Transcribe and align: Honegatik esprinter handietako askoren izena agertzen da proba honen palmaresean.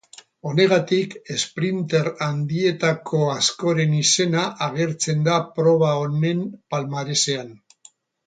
Honegatik 0.51 1.11
esprinter 1.33 2.07
handietako 2.27 3.19
askoren 3.33 3.93
izena 3.99 4.47
agertzen 4.69 5.21
da 5.29 5.37
proba 5.59 5.93
honen 6.07 6.43
palmaresean. 6.75 7.53